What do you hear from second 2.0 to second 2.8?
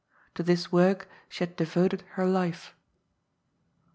her life.